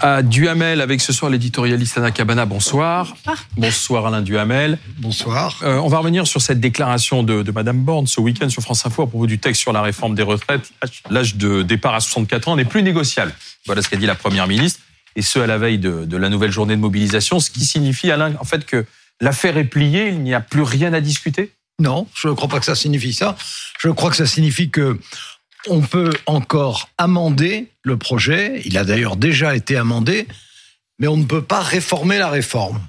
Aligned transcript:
à 0.00 0.22
Duhamel 0.22 0.80
avec 0.80 1.00
ce 1.00 1.12
soir 1.12 1.30
l'éditorialiste 1.30 1.98
Anna 1.98 2.10
Cabana. 2.10 2.44
Bonsoir. 2.44 3.14
Bonsoir 3.56 4.06
Alain 4.06 4.22
Duhamel. 4.22 4.78
Bonsoir. 4.98 5.60
Euh, 5.62 5.76
on 5.78 5.88
va 5.88 5.98
revenir 5.98 6.26
sur 6.26 6.40
cette 6.42 6.60
déclaration 6.60 7.22
de, 7.22 7.42
de 7.42 7.52
Madame 7.52 7.78
Borne 7.78 8.06
ce 8.06 8.20
week-end 8.20 8.48
sur 8.48 8.62
France 8.62 8.84
Info 8.84 9.02
à 9.02 9.06
propos 9.06 9.26
du 9.26 9.38
texte 9.38 9.60
sur 9.60 9.72
la 9.72 9.82
réforme 9.82 10.14
des 10.14 10.22
retraites. 10.22 10.72
L'âge 11.10 11.36
de 11.36 11.62
départ 11.62 11.94
à 11.94 12.00
64 12.00 12.48
ans 12.48 12.56
n'est 12.56 12.64
plus 12.64 12.82
négociable. 12.82 13.32
Voilà 13.66 13.82
ce 13.82 13.88
qu'a 13.88 13.96
dit 13.96 14.06
la 14.06 14.14
Première 14.14 14.46
ministre. 14.46 14.80
Et 15.14 15.22
ce, 15.22 15.38
à 15.38 15.46
la 15.46 15.58
veille 15.58 15.78
de, 15.78 16.04
de 16.04 16.16
la 16.16 16.28
nouvelle 16.28 16.50
journée 16.52 16.74
de 16.74 16.80
mobilisation, 16.80 17.38
ce 17.38 17.50
qui 17.50 17.64
signifie, 17.64 18.10
Alain, 18.10 18.34
en 18.40 18.44
fait, 18.44 18.64
que 18.64 18.86
l'affaire 19.20 19.58
est 19.58 19.64
pliée, 19.64 20.08
il 20.08 20.20
n'y 20.20 20.34
a 20.34 20.40
plus 20.40 20.62
rien 20.62 20.92
à 20.94 21.00
discuter 21.00 21.52
Non, 21.82 22.06
je 22.14 22.28
ne 22.28 22.34
crois 22.34 22.48
pas 22.48 22.60
que 22.60 22.64
ça 22.64 22.76
signifie 22.76 23.12
ça. 23.12 23.36
Je 23.80 23.88
crois 23.88 24.08
que 24.08 24.16
ça 24.16 24.26
signifie 24.26 24.70
que 24.70 25.00
on 25.68 25.80
peut 25.80 26.12
encore 26.26 26.90
amender 26.96 27.72
le 27.82 27.96
projet. 27.96 28.62
Il 28.64 28.78
a 28.78 28.84
d'ailleurs 28.84 29.16
déjà 29.16 29.56
été 29.56 29.76
amendé, 29.76 30.28
mais 31.00 31.08
on 31.08 31.16
ne 31.16 31.24
peut 31.24 31.42
pas 31.42 31.60
réformer 31.60 32.18
la 32.18 32.30
réforme. 32.30 32.80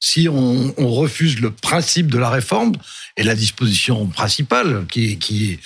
Si 0.00 0.28
on, 0.28 0.74
refuse 0.76 1.40
le 1.40 1.50
principe 1.50 2.08
de 2.08 2.18
la 2.18 2.28
réforme 2.28 2.72
et 3.16 3.22
la 3.22 3.34
disposition 3.34 4.06
principale 4.06 4.84
qui, 4.90 5.18
qui 5.18 5.58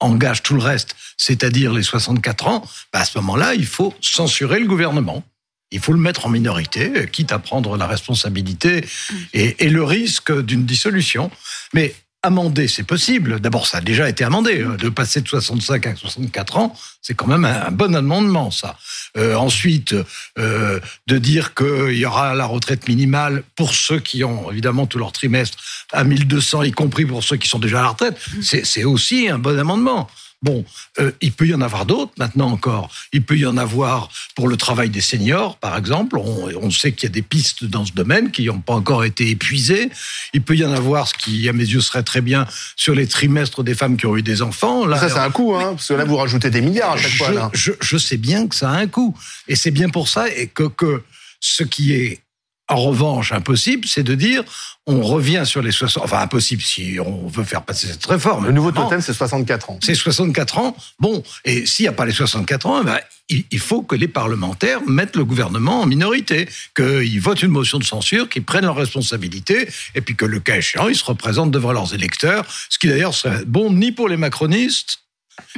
engage 0.00 0.42
tout 0.42 0.54
le 0.54 0.62
reste, 0.62 0.96
c'est-à-dire 1.16 1.72
les 1.72 1.84
64 1.84 2.48
ans, 2.48 2.68
bah 2.92 3.00
à 3.00 3.04
ce 3.04 3.18
moment-là, 3.18 3.54
il 3.54 3.66
faut 3.66 3.94
censurer 4.00 4.58
le 4.58 4.66
gouvernement. 4.66 5.22
Il 5.70 5.78
faut 5.78 5.92
le 5.92 6.00
mettre 6.00 6.26
en 6.26 6.30
minorité, 6.30 7.08
quitte 7.12 7.30
à 7.30 7.38
prendre 7.38 7.76
la 7.76 7.86
responsabilité 7.86 8.84
et, 9.32 9.64
et 9.64 9.68
le 9.68 9.84
risque 9.84 10.32
d'une 10.42 10.64
dissolution. 10.64 11.30
Mais 11.72 11.94
amender, 12.26 12.68
c'est 12.68 12.82
possible. 12.82 13.40
D'abord, 13.40 13.66
ça 13.66 13.78
a 13.78 13.80
déjà 13.80 14.08
été 14.08 14.24
amendé. 14.24 14.60
Euh, 14.60 14.76
de 14.76 14.88
passer 14.88 15.20
de 15.20 15.28
65 15.28 15.86
à 15.86 15.96
64 15.96 16.58
ans, 16.58 16.76
c'est 17.00 17.14
quand 17.14 17.26
même 17.26 17.44
un, 17.44 17.70
bon 17.70 17.94
amendement, 17.94 18.50
ça. 18.50 18.76
Euh, 19.16 19.34
ensuite, 19.36 19.94
euh, 20.38 20.80
de 21.06 21.18
dire 21.18 21.54
qu'il 21.54 21.96
y 21.96 22.04
aura 22.04 22.34
la 22.34 22.46
retraite 22.46 22.88
minimale 22.88 23.42
pour 23.54 23.74
ceux 23.74 24.00
qui 24.00 24.24
ont 24.24 24.50
évidemment 24.50 24.86
tout 24.86 24.98
leur 24.98 25.12
trimestre 25.12 25.58
à 25.92 26.04
1200, 26.04 26.64
y 26.64 26.72
compris 26.72 27.06
pour 27.06 27.22
ceux 27.22 27.36
qui 27.36 27.48
sont 27.48 27.58
déjà 27.58 27.80
à 27.80 27.82
la 27.82 27.88
retraite, 27.90 28.18
c'est 28.42 28.84
aussi 28.84 29.28
un 29.28 29.38
bon 29.38 29.58
amendement. 29.58 30.08
Bon, 30.42 30.64
euh, 31.00 31.12
il 31.22 31.32
peut 31.32 31.46
y 31.46 31.54
en 31.54 31.62
avoir 31.62 31.86
d'autres 31.86 32.12
maintenant 32.18 32.50
encore. 32.50 32.90
Il 33.12 33.22
peut 33.22 33.38
y 33.38 33.46
en 33.46 33.56
avoir 33.56 34.10
pour 34.34 34.48
le 34.48 34.56
travail 34.56 34.90
des 34.90 35.00
seniors, 35.00 35.56
par 35.56 35.76
exemple. 35.76 36.18
On, 36.18 36.50
on 36.60 36.70
sait 36.70 36.92
qu'il 36.92 37.08
y 37.08 37.12
a 37.12 37.14
des 37.14 37.22
pistes 37.22 37.64
dans 37.64 37.86
ce 37.86 37.92
domaine 37.92 38.30
qui 38.30 38.44
n'ont 38.44 38.60
pas 38.60 38.74
encore 38.74 39.04
été 39.04 39.30
épuisées. 39.30 39.90
Il 40.34 40.42
peut 40.42 40.54
y 40.54 40.64
en 40.64 40.72
avoir, 40.72 41.08
ce 41.08 41.14
qui, 41.14 41.48
à 41.48 41.54
mes 41.54 41.64
yeux, 41.64 41.80
serait 41.80 42.02
très 42.02 42.20
bien 42.20 42.46
sur 42.76 42.94
les 42.94 43.06
trimestres 43.06 43.64
des 43.64 43.74
femmes 43.74 43.96
qui 43.96 44.06
ont 44.06 44.16
eu 44.16 44.22
des 44.22 44.42
enfants. 44.42 44.86
Là, 44.86 44.98
ça, 45.00 45.08
c'est 45.08 45.18
un 45.18 45.30
coût, 45.30 45.54
hein, 45.54 45.70
parce 45.70 45.88
que 45.88 45.94
là, 45.94 46.04
vous 46.04 46.16
rajoutez 46.16 46.50
des 46.50 46.60
milliards 46.60 46.92
à 46.92 46.96
chaque 46.98 47.10
je, 47.10 47.16
fois. 47.16 47.30
Là. 47.32 47.50
Je, 47.54 47.72
je, 47.80 47.96
sais 47.96 48.18
bien 48.18 48.46
que 48.46 48.54
ça 48.54 48.70
a 48.70 48.74
un 48.76 48.86
coût. 48.88 49.16
Et 49.48 49.56
c'est 49.56 49.70
bien 49.70 49.88
pour 49.88 50.08
ça 50.08 50.28
et 50.28 50.48
que, 50.48 50.64
que 50.64 51.02
ce 51.40 51.62
qui 51.62 51.94
est 51.94 52.20
en 52.68 52.76
revanche, 52.76 53.32
impossible, 53.32 53.86
c'est 53.86 54.02
de 54.02 54.14
dire 54.14 54.42
on 54.86 55.02
revient 55.02 55.42
sur 55.44 55.62
les 55.62 55.72
60... 55.72 56.04
Enfin, 56.04 56.20
impossible 56.20 56.62
si 56.62 56.98
on 57.04 57.26
veut 57.26 57.44
faire 57.44 57.62
passer 57.62 57.88
cette 57.88 58.06
réforme. 58.06 58.46
Le 58.46 58.52
nouveau 58.52 58.70
totem, 58.70 59.00
c'est 59.00 59.12
64 59.12 59.70
ans. 59.70 59.78
C'est 59.82 59.94
64 59.94 60.58
ans. 60.58 60.76
Bon, 61.00 61.22
et 61.44 61.66
s'il 61.66 61.84
n'y 61.84 61.88
a 61.88 61.92
pas 61.92 62.06
les 62.06 62.12
64 62.12 62.66
ans, 62.66 62.84
ben, 62.84 62.98
il 63.28 63.58
faut 63.58 63.82
que 63.82 63.96
les 63.96 64.06
parlementaires 64.06 64.80
mettent 64.86 65.16
le 65.16 65.24
gouvernement 65.24 65.82
en 65.82 65.86
minorité, 65.86 66.48
qu'ils 66.76 67.20
votent 67.20 67.42
une 67.42 67.50
motion 67.50 67.78
de 67.78 67.84
censure, 67.84 68.28
qu'ils 68.28 68.44
prennent 68.44 68.64
leurs 68.64 68.76
responsabilités, 68.76 69.68
et 69.96 70.00
puis 70.00 70.14
que 70.14 70.24
le 70.24 70.38
cas 70.38 70.56
échéant, 70.56 70.86
ils 70.86 70.96
se 70.96 71.04
représentent 71.04 71.50
devant 71.50 71.72
leurs 71.72 71.92
électeurs, 71.92 72.44
ce 72.68 72.78
qui 72.78 72.86
d'ailleurs 72.86 73.14
serait 73.14 73.44
bon 73.44 73.72
ni 73.72 73.90
pour 73.90 74.08
les 74.08 74.16
macronistes, 74.16 75.00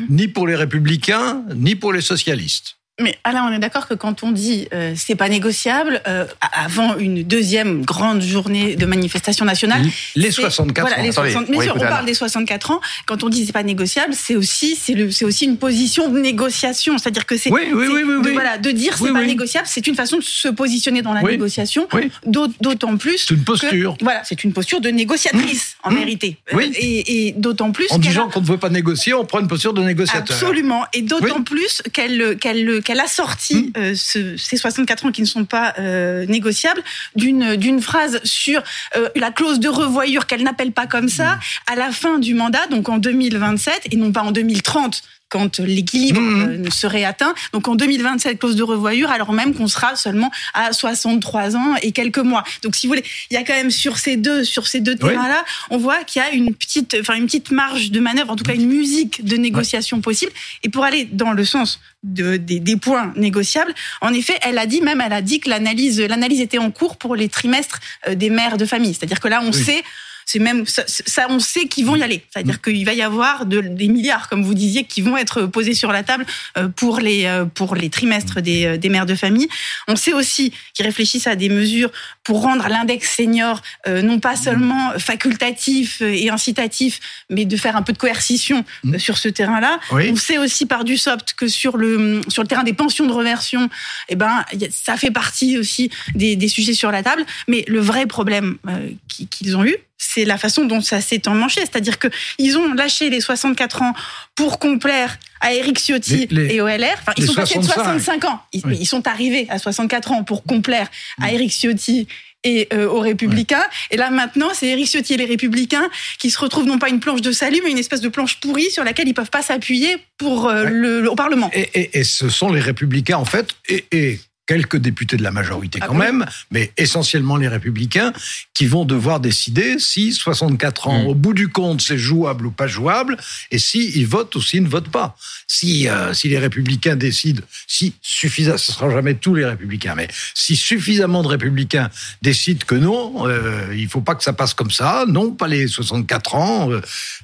ni 0.08 0.28
pour 0.28 0.46
les 0.46 0.56
républicains, 0.56 1.42
ni 1.54 1.74
pour 1.74 1.92
les 1.92 2.00
socialistes. 2.00 2.77
Mais 3.00 3.16
Alain, 3.22 3.46
on 3.48 3.52
est 3.52 3.60
d'accord 3.60 3.86
que 3.86 3.94
quand 3.94 4.24
on 4.24 4.32
dit 4.32 4.66
euh, 4.74 4.92
c'est 4.96 5.14
pas 5.14 5.28
négociable 5.28 6.02
euh, 6.08 6.26
avant 6.52 6.96
une 6.98 7.22
deuxième 7.22 7.84
grande 7.84 8.20
journée 8.22 8.74
de 8.74 8.86
manifestation 8.86 9.44
nationale, 9.44 9.82
les 10.16 10.32
64 10.32 10.80
voilà, 10.84 11.00
ans. 11.00 11.04
Les 11.04 11.12
60, 11.12 11.48
mais 11.48 11.58
oui, 11.58 11.64
sûr, 11.64 11.76
on 11.76 11.78
parle 11.78 12.06
des 12.06 12.14
64 12.14 12.72
ans. 12.72 12.80
Quand 13.06 13.22
on 13.22 13.28
dit 13.28 13.46
c'est 13.46 13.52
pas 13.52 13.62
négociable, 13.62 14.14
c'est 14.14 14.34
aussi 14.34 14.74
c'est 14.74 14.94
le 14.94 15.12
c'est 15.12 15.24
aussi 15.24 15.44
une 15.44 15.58
position 15.58 16.08
de 16.08 16.18
négociation, 16.18 16.98
c'est-à-dire 16.98 17.24
que 17.24 17.36
c'est 17.36 17.52
Oui, 17.52 17.68
oui, 17.72 17.86
oui, 17.88 18.02
oui, 18.04 18.22
de, 18.22 18.28
oui. 18.28 18.32
voilà 18.32 18.58
de 18.58 18.70
dire 18.72 18.96
c'est 18.96 19.04
Oui, 19.04 19.12
pas 19.12 19.20
oui. 19.20 19.26
négociable, 19.28 19.68
c'est 19.68 19.86
une 19.86 19.94
façon 19.94 20.16
de 20.16 20.22
se 20.24 20.48
positionner 20.48 21.00
dans 21.02 21.12
la 21.14 21.22
Oui. 21.22 21.32
négociation. 21.32 21.86
Oui. 21.92 22.10
D'aut- 22.26 22.48
D'autant 22.60 22.96
plus 22.96 23.18
C'est 23.18 23.34
une 23.34 23.40
que- 23.40 23.44
posture. 23.44 23.96
voilà, 24.00 24.22
c'est 24.24 24.42
une 24.42 24.52
posture 24.52 24.80
de 24.80 24.88
négociatrice 24.88 25.76
en 25.84 25.92
Mmh. 25.92 25.96
vérité. 25.96 26.36
Oui. 26.52 26.64
Euh, 26.64 26.72
Et, 26.80 27.28
et 27.28 27.32
d'autant 27.32 27.70
plus 27.70 27.86
En 27.92 27.98
disant 27.98 28.28
a- 28.28 28.32
qu'on 28.32 28.40
ne 28.40 28.46
veut 28.46 28.58
pas 28.58 28.70
négocier, 28.70 29.14
on 29.14 29.24
prend 29.24 29.38
une 29.38 29.46
posture 29.46 29.72
de 29.72 29.82
négociateur. 29.82 30.36
Absolument. 30.36 30.84
Et 30.92 31.02
d'autant 31.02 31.36
Oui. 31.36 31.42
plus 31.44 31.80
qu'elle 31.92 32.36
qu'elle 32.40 32.64
qu'elle 32.88 33.00
a 33.00 33.06
sorti 33.06 33.54
Mm. 33.54 33.72
euh, 33.76 33.94
ce- 33.94 34.36
ces 34.38 34.56
64 34.56 35.04
ans 35.06 35.12
qui 35.12 35.20
ne 35.20 35.26
sont 35.26 35.44
pas 35.44 35.74
euh, 35.78 36.24
négociables 36.26 36.82
d'une 37.16 37.54
d'une 37.56 37.82
phrase 37.82 38.18
sur 38.24 38.62
euh, 38.96 39.08
la 39.14 39.30
clause 39.30 39.60
de 39.60 39.68
revoyure 39.68 40.26
qu'elle 40.26 40.42
n'appelle 40.42 40.72
pas 40.72 40.86
comme 40.86 41.08
ça 41.10 41.34
Mm. 41.34 41.72
à 41.72 41.76
la 41.76 41.90
fin 41.92 42.18
du 42.18 42.32
mandat, 42.34 42.66
donc 42.68 42.88
en 42.88 42.96
2027 42.98 43.88
et 43.92 43.96
non 43.96 44.10
pas 44.10 44.22
en 44.22 44.32
2030 44.32 45.02
quand 45.28 45.58
l'équilibre 45.58 46.20
Mhm. 46.20 46.66
euh, 46.66 46.70
serait 46.70 47.04
atteint. 47.04 47.34
Donc 47.52 47.68
en 47.68 47.74
2027, 47.74 48.38
clause 48.38 48.56
de 48.56 48.62
revoyure, 48.62 49.10
alors 49.10 49.32
même 49.32 49.54
qu'on 49.54 49.66
sera 49.68 49.94
seulement 49.96 50.30
à 50.54 50.72
63 50.72 51.56
ans 51.56 51.74
et 51.82 51.92
quelques 51.92 52.18
mois. 52.18 52.44
Donc 52.62 52.76
si 52.76 52.86
vous 52.86 52.92
voulez, 52.92 53.04
il 53.30 53.34
y 53.34 53.36
a 53.36 53.44
quand 53.44 53.54
même 53.54 53.70
sur 53.70 53.98
ces 53.98 54.16
deux, 54.16 54.44
sur 54.44 54.66
ces 54.66 54.80
deux 54.80 54.92
Oui. 55.02 55.10
terrains-là, 55.10 55.44
on 55.70 55.76
voit 55.78 56.02
qu'il 56.04 56.22
y 56.22 56.24
a 56.24 56.30
une 56.32 56.54
petite, 56.54 56.96
enfin 57.00 57.14
une 57.14 57.26
petite 57.26 57.50
marge 57.50 57.90
de 57.90 58.00
manœuvre, 58.00 58.30
en 58.30 58.36
tout 58.36 58.44
cas 58.44 58.54
une 58.54 58.68
musique 58.68 59.24
de 59.24 59.36
négociation 59.36 60.00
possible. 60.00 60.32
Et 60.62 60.68
pour 60.68 60.84
aller 60.84 61.04
dans 61.10 61.32
le 61.32 61.44
sens 61.44 61.80
de, 62.04 62.36
des, 62.36 62.60
des 62.60 62.76
points 62.76 63.12
négociables, 63.16 63.74
en 64.00 64.12
effet, 64.14 64.38
elle 64.42 64.58
a 64.58 64.66
dit 64.66 64.80
même, 64.80 65.00
elle 65.04 65.12
a 65.12 65.22
dit 65.22 65.40
que 65.40 65.50
l'analyse, 65.50 66.00
l'analyse 66.00 66.40
était 66.40 66.58
en 66.58 66.70
cours 66.70 66.96
pour 66.96 67.16
les 67.16 67.28
trimestres 67.28 67.80
euh, 68.08 68.14
des 68.14 68.30
mères 68.30 68.56
de 68.56 68.64
famille. 68.64 68.94
C'est-à-dire 68.94 69.20
que 69.20 69.28
là, 69.28 69.40
on 69.42 69.50
Oui. 69.52 69.62
sait 69.64 69.82
c'est 70.30 70.40
même 70.40 70.66
ça, 70.66 70.82
ça, 70.86 71.26
on 71.30 71.38
sait 71.40 71.66
qu'ils 71.68 71.86
vont 71.86 71.96
y 71.96 72.02
aller. 72.02 72.22
C'est-à-dire 72.30 72.60
qu'il 72.60 72.84
va 72.84 72.92
y 72.92 73.00
avoir 73.00 73.46
de, 73.46 73.60
des 73.62 73.88
milliards, 73.88 74.28
comme 74.28 74.42
vous 74.44 74.52
disiez, 74.54 74.84
qui 74.84 75.00
vont 75.00 75.16
être 75.16 75.46
posés 75.46 75.72
sur 75.72 75.90
la 75.90 76.02
table 76.02 76.26
euh, 76.58 76.68
pour 76.68 77.00
les 77.00 77.24
euh, 77.24 77.46
pour 77.46 77.74
les 77.74 77.88
trimestres 77.88 78.42
des, 78.42 78.66
euh, 78.66 78.76
des 78.76 78.90
mères 78.90 79.06
de 79.06 79.14
famille. 79.14 79.48
On 79.88 79.96
sait 79.96 80.12
aussi 80.12 80.52
qu'ils 80.74 80.84
réfléchissent 80.84 81.26
à 81.26 81.34
des 81.34 81.48
mesures 81.48 81.90
pour 82.24 82.42
rendre 82.42 82.68
l'index 82.68 83.16
senior 83.16 83.62
non 83.86 84.18
pas 84.20 84.36
seulement 84.36 84.92
facultatif 84.98 86.02
et 86.02 86.28
incitatif, 86.30 87.00
mais 87.30 87.44
de 87.46 87.56
faire 87.56 87.74
un 87.76 87.82
peu 87.82 87.92
de 87.94 87.98
coercition 87.98 88.64
euh, 88.86 88.98
sur 88.98 89.16
ce 89.18 89.28
terrain-là. 89.30 89.80
Oui. 89.92 90.10
On 90.12 90.16
sait 90.16 90.36
aussi 90.38 90.66
par 90.66 90.84
du 90.84 90.96
soft 90.98 91.34
que 91.34 91.48
sur 91.48 91.76
le 91.78 92.20
sur 92.28 92.42
le 92.42 92.48
terrain 92.48 92.64
des 92.64 92.74
pensions 92.74 93.06
de 93.06 93.12
reversion, 93.12 93.70
eh 94.10 94.16
ben 94.16 94.44
ça 94.70 94.96
fait 94.98 95.10
partie 95.10 95.56
aussi 95.58 95.90
des, 96.14 96.36
des 96.36 96.48
sujets 96.48 96.74
sur 96.74 96.90
la 96.90 97.02
table. 97.02 97.24
Mais 97.48 97.64
le 97.66 97.80
vrai 97.80 98.06
problème 98.06 98.56
euh, 98.68 98.90
qui- 99.08 99.26
qu'ils 99.26 99.56
ont 99.56 99.64
eu, 99.64 99.76
c'est 99.98 100.24
la 100.24 100.38
façon 100.38 100.64
dont 100.64 100.80
ça 100.80 101.00
s'est 101.00 101.28
emmanché. 101.28 101.60
C'est-à-dire 101.60 101.98
que 101.98 102.08
ils 102.38 102.56
ont 102.56 102.72
lâché 102.72 103.10
les 103.10 103.20
64 103.20 103.82
ans 103.82 103.94
pour 104.34 104.58
complaire 104.58 105.18
à 105.40 105.52
Éric 105.52 105.78
Ciotti 105.78 106.26
Les- 106.30 106.46
les- 106.48 106.54
et 106.54 106.60
au 106.60 106.68
LR. 106.68 106.96
Enfin, 107.00 107.12
ils 107.16 107.26
sont 107.26 107.34
passés 107.34 107.58
de 107.58 107.64
65. 107.64 108.00
65 108.00 108.24
ans. 108.24 108.40
Ils, 108.52 108.62
Oui. 108.64 108.76
ils 108.80 108.86
sont 108.86 109.06
arrivés 109.06 109.46
à 109.50 109.58
64 109.58 110.12
ans 110.12 110.24
pour 110.24 110.44
complaire 110.44 110.88
à 111.20 111.32
Éric 111.32 111.50
Ciotti 111.52 112.06
et 112.44 112.68
euh, 112.72 112.88
aux 112.88 113.00
Républicains. 113.00 113.64
Et 113.90 113.96
là 113.96 114.10
maintenant, 114.10 114.48
c'est 114.54 114.68
Éric 114.68 114.86
Ciotti 114.88 115.14
et 115.14 115.16
les 115.16 115.24
Républicains 115.24 115.88
qui 116.18 116.30
se 116.30 116.38
retrouvent 116.38 116.66
non 116.66 116.78
pas 116.78 116.88
une 116.88 117.00
planche 117.00 117.20
de 117.20 117.32
salut, 117.32 117.60
mais 117.64 117.70
une 117.72 117.78
espèce 117.78 118.00
de 118.00 118.08
planche 118.08 118.38
pourrie 118.40 118.70
sur 118.70 118.84
laquelle 118.84 119.08
ils 119.08 119.14
peuvent 119.14 119.30
pas 119.30 119.42
s'appuyer 119.42 119.96
pour 120.18 120.48
euh, 120.48 120.64
Ouais. 120.64 120.70
le, 120.70 121.00
le- 121.02 121.10
au 121.10 121.16
Parlement. 121.16 121.50
Et, 121.52 121.68
et- 121.74 121.98
et 121.98 122.04
ce 122.04 122.28
sont 122.28 122.52
les 122.52 122.60
républicains, 122.60 123.16
en 123.18 123.24
fait, 123.24 123.48
et, 123.68 123.84
et 123.90 124.20
quelques 124.48 124.78
députés 124.78 125.16
de 125.18 125.22
la 125.22 125.30
majorité 125.30 125.78
Ah 125.82 125.86
quand 125.86 125.92
oui. 125.92 125.98
même, 126.00 126.24
mais 126.50 126.72
essentiellement 126.78 127.36
les 127.36 127.46
républicains, 127.48 128.12
qui 128.54 128.66
vont 128.66 128.84
devoir 128.86 129.20
décider 129.20 129.78
si 129.78 130.12
64 130.12 130.88
ans, 130.88 131.04
Mm. 131.04 131.06
au 131.08 131.14
bout 131.14 131.34
du 131.34 131.48
compte, 131.48 131.82
c'est 131.82 131.98
jouable 131.98 132.46
ou 132.46 132.50
pas 132.50 132.66
jouable, 132.66 133.16
et 133.52 133.58
si 133.58 133.90
ils 133.94 134.06
votent 134.06 134.34
ou 134.34 134.42
s'ils 134.42 134.62
ne 134.64 134.68
votent 134.68 134.88
pas. 134.90 135.14
Si, 135.46 135.86
euh, 135.88 136.12
si 136.14 136.28
les 136.28 136.38
républicains 136.38 136.96
décident, 136.96 137.42
si 137.66 137.94
suffisamment, 138.02 138.58
ce 138.58 138.72
sera 138.72 138.90
jamais 138.90 139.14
tous 139.14 139.34
les 139.34 139.44
républicains, 139.44 139.94
mais 139.94 140.08
si 140.34 140.56
suffisamment 140.56 141.22
de 141.22 141.28
républicains 141.28 141.90
décident 142.22 142.64
que 142.66 142.74
non, 142.74 143.28
euh, 143.28 143.66
il 143.76 143.88
faut 143.88 144.00
pas 144.00 144.14
que 144.14 144.22
ça 144.24 144.32
passe 144.32 144.54
comme 144.54 144.70
ça, 144.70 145.04
non, 145.08 145.30
pas 145.32 145.46
les 145.46 145.68
64 145.68 146.34
ans. 146.34 146.70
euh, 146.72 146.80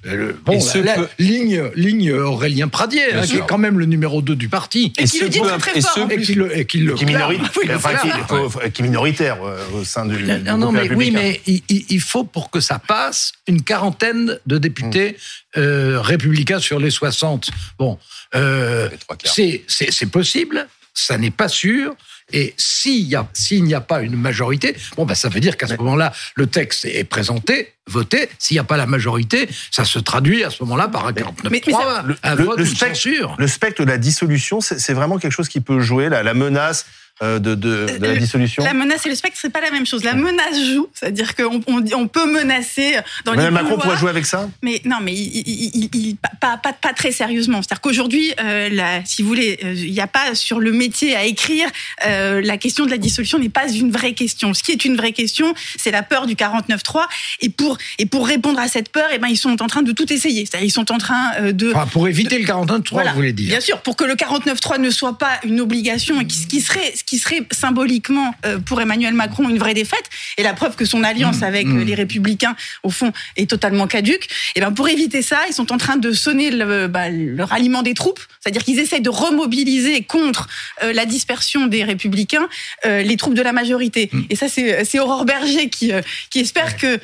euh, 0.06 0.32
bon, 0.44 0.52
Et 0.52 0.78
la- 0.78 0.84
la 0.84 0.94
peut- 0.94 1.08
ligne, 1.18 1.62
ligne 1.74 2.12
Aurélien 2.12 2.68
Pradier, 2.68 3.14
hein, 3.14 3.22
qui 3.26 3.36
est 3.36 3.46
quand 3.48 3.58
même 3.58 3.78
le 3.78 3.86
numéro 3.86 4.20
2 4.22 4.36
du 4.36 4.48
parti. 4.50 4.92
Et 4.98 5.04
qui 5.04 5.18
ce 5.18 5.24
le 5.24 5.30
dit 5.30 5.40
peut- 5.40 5.46
très, 5.58 5.70
très 5.72 5.78
et 5.78 5.82
fort, 5.82 6.10
Et 6.10 6.20
qui 6.20 6.34
le, 6.34 6.56
et 6.58 6.64
qui 6.66 6.78
le 6.78 6.94
Oui, 7.28 7.40
enfin, 7.74 7.94
qui, 7.96 8.08
faut- 8.28 8.48
qui 8.72 8.82
est 8.82 8.84
minoritaire 8.84 9.38
euh, 9.42 9.58
au 9.74 9.84
sein 9.84 10.06
du, 10.06 10.16
du 10.16 10.24
Non, 10.24 10.58
non, 10.58 10.72
mais, 10.72 10.82
oui, 10.82 11.10
républicain. 11.10 11.18
mais 11.22 11.40
il, 11.68 12.00
faut 12.00 12.24
pour 12.24 12.50
que 12.50 12.60
ça 12.60 12.78
passe 12.78 13.32
une 13.46 13.62
quarantaine 13.62 14.38
de 14.46 14.58
députés 14.58 15.16
euh, 15.56 16.00
républicains 16.00 16.58
sur 16.60 16.78
les 16.78 16.90
60. 16.90 17.50
Bon, 17.78 17.98
euh, 18.34 18.88
c'est 19.26 20.10
possible, 20.10 20.66
ça 20.92 21.18
n'est 21.18 21.30
pas 21.30 21.48
sûr. 21.48 21.94
Et 22.32 22.54
s'il 22.56 23.06
y 23.06 23.16
a, 23.16 23.28
s'il 23.34 23.64
n'y 23.64 23.74
a 23.74 23.82
pas 23.82 24.00
une 24.00 24.16
majorité, 24.16 24.74
bon, 24.96 25.04
bah, 25.04 25.14
ça 25.14 25.28
veut 25.28 25.40
dire 25.40 25.58
qu'à 25.58 25.66
ce 25.66 25.74
moment-là, 25.74 26.10
le 26.36 26.46
texte 26.46 26.86
est 26.86 27.04
présenté, 27.04 27.74
voté. 27.86 28.30
S'il 28.38 28.54
n'y 28.54 28.60
a 28.60 28.64
pas 28.64 28.78
la 28.78 28.86
majorité, 28.86 29.46
ça 29.70 29.84
se 29.84 29.98
traduit 29.98 30.42
à 30.42 30.48
ce 30.48 30.62
moment-là 30.62 30.88
par 30.88 31.06
un 31.06 31.12
49 31.12 31.52
mais 31.52 31.60
ça- 31.70 32.02
Le- 32.06 32.16
un 32.22 32.34
le- 32.34 32.44
vote 32.44 32.58
le 32.58 32.64
spectre- 32.64 32.94
censure. 32.96 33.34
Le 33.38 33.46
spectre 33.46 33.84
de 33.84 33.90
la 33.90 33.98
dissolution, 33.98 34.62
c'est 34.62 34.94
vraiment 34.94 35.18
quelque 35.18 35.32
chose 35.32 35.50
qui 35.50 35.60
peut 35.60 35.80
jouer, 35.80 36.08
la, 36.08 36.22
la 36.22 36.32
menace 36.32 36.86
euh, 36.86 37.03
de, 37.22 37.38
de- 37.38 37.54
de 37.54 37.98
la 38.00 38.08
Euh, 38.08 38.16
dissolution. 38.16 38.64
La 38.64 38.74
menace 38.74 39.06
et 39.06 39.08
le 39.08 39.14
spectre, 39.14 39.38
c'est 39.40 39.50
pas 39.52 39.60
la 39.60 39.70
même 39.70 39.86
chose. 39.86 40.02
La 40.02 40.14
menace 40.14 40.60
joue, 40.74 40.88
c'est-à-dire 40.92 41.34
qu'on 41.36 41.60
on, 41.68 41.84
on 41.94 42.08
peut 42.08 42.26
menacer 42.30 42.96
dans 43.24 43.32
Emmanuel 43.34 43.44
les 43.50 43.54
Macron 43.54 43.68
couloirs. 43.70 43.82
pourrait 43.84 43.96
jouer 43.98 44.10
avec 44.10 44.26
ça? 44.26 44.50
Mais 44.62 44.80
non, 44.84 44.96
mais 45.00 45.12
il, 45.14 45.42
il- 45.46 45.70
il- 45.74 45.90
il- 45.94 46.16
pas, 46.40 46.56
pas, 46.56 46.72
pas 46.72 46.92
très 46.92 47.12
sérieusement. 47.12 47.62
C'est-à-dire 47.62 47.80
qu'aujourd'hui, 47.80 48.32
euh, 48.40 48.98
si 49.04 49.22
vous 49.22 49.28
voulez, 49.28 49.58
euh, 49.64 49.74
il 49.74 49.92
n'y 49.92 50.00
a 50.00 50.06
pas 50.08 50.34
sur 50.34 50.58
le 50.60 50.72
métier 50.72 51.14
à 51.14 51.24
écrire, 51.24 51.68
euh, 52.06 52.40
la 52.42 52.56
question 52.58 52.84
de 52.84 52.90
la 52.90 52.98
dissolution 52.98 53.38
n'est 53.38 53.48
pas 53.48 53.68
une 53.72 53.92
vraie 53.92 54.14
question. 54.14 54.52
Ce 54.52 54.62
qui 54.62 54.72
est 54.72 54.84
une 54.84 54.96
vraie 54.96 55.12
question, 55.12 55.54
c'est 55.78 55.92
la 55.92 56.02
peur 56.02 56.26
du 56.26 56.34
49-3. 56.34 57.06
Et 57.40 57.48
pour, 57.48 57.78
et 57.98 58.06
pour 58.06 58.26
répondre 58.26 58.58
à 58.58 58.66
cette 58.68 58.88
peur, 58.90 59.06
eh 59.14 59.18
ben, 59.18 59.28
ils 59.28 59.36
sont 59.38 59.62
en 59.62 59.66
train 59.68 59.82
de 59.82 59.92
tout 59.92 60.12
essayer. 60.12 60.46
C'est-à-dire 60.46 60.66
ils 60.66 60.70
sont 60.72 60.90
en 60.90 60.98
train 60.98 61.32
euh, 61.40 61.52
de... 61.52 61.70
Enfin, 61.72 61.86
pour 61.86 62.08
éviter 62.08 62.38
le 62.38 62.44
49-3, 62.44 62.82
Voilà. 62.90 63.10
vous 63.10 63.16
voulez 63.16 63.32
dire. 63.32 63.48
Bien 63.50 63.60
sûr, 63.60 63.80
pour 63.82 63.96
que 63.96 64.04
le 64.04 64.14
49.3 64.14 64.80
ne 64.80 64.90
soit 64.90 65.16
pas 65.16 65.38
une 65.44 65.60
obligation, 65.60 66.20
et 66.20 66.26
qui- 66.26 66.38
ce 66.38 66.46
qui 66.46 66.60
serait, 66.60 66.92
ce 66.96 67.03
qui 67.06 67.18
serait 67.18 67.42
symboliquement 67.50 68.34
euh, 68.46 68.58
pour 68.58 68.80
Emmanuel 68.80 69.14
Macron 69.14 69.48
une 69.48 69.58
vraie 69.58 69.74
défaite, 69.74 70.04
et 70.38 70.42
la 70.42 70.54
preuve 70.54 70.76
que 70.76 70.84
son 70.84 71.02
alliance 71.04 71.42
avec 71.42 71.66
euh, 71.66 71.84
les 71.84 71.94
Républicains, 71.94 72.56
au 72.82 72.90
fond, 72.90 73.12
est 73.36 73.48
totalement 73.48 73.86
caduque. 73.86 74.28
Et 74.56 74.60
ben 74.60 74.72
pour 74.72 74.88
éviter 74.88 75.22
ça, 75.22 75.38
ils 75.48 75.52
sont 75.54 75.72
en 75.72 75.78
train 75.78 75.96
de 75.96 76.12
sonner 76.12 76.50
le, 76.50 76.86
bah, 76.88 77.10
le 77.10 77.42
ralliement 77.44 77.82
des 77.82 77.94
troupes, 77.94 78.20
c'est-à-dire 78.40 78.62
qu'ils 78.64 78.78
essayent 78.78 79.00
de 79.00 79.10
remobiliser 79.10 80.02
contre 80.02 80.48
euh, 80.82 80.92
la 80.92 81.06
dispersion 81.06 81.66
des 81.66 81.84
Républicains 81.84 82.48
euh, 82.86 83.02
les 83.02 83.16
troupes 83.16 83.34
de 83.34 83.42
la 83.42 83.52
majorité. 83.52 84.10
Et 84.30 84.36
ça, 84.36 84.48
c'est 84.48 84.84
c'est 84.84 84.98
Aurore 84.98 85.24
Berger 85.24 85.68
qui, 85.68 85.92
euh, 85.92 86.00
qui 86.30 86.40
espère 86.40 86.76
que 86.76 86.98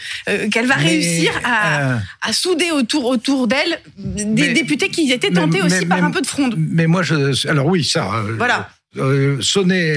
qu'elle 0.48 0.66
va 0.66 0.76
Mais, 0.76 0.84
réussir 0.84 1.32
à, 1.44 1.98
à 2.22 2.32
souder 2.32 2.70
autour 2.70 3.04
autour 3.06 3.46
d'elle 3.48 3.80
des 3.96 4.24
Mais- 4.24 4.52
députés 4.52 4.88
qui 4.88 5.10
étaient 5.12 5.30
mais- 5.30 5.40
tentés 5.40 5.62
aussi 5.62 5.86
par 5.86 6.02
un 6.02 6.10
peu 6.10 6.20
de 6.20 6.26
fronde. 6.26 6.54
Mais 6.58 6.86
moi, 6.86 7.02
je, 7.02 7.46
alors 7.48 7.66
oui, 7.66 7.84
ça. 7.84 8.08
Voilà. 8.38 8.70
Euh, 8.96 9.40
sonner 9.40 9.94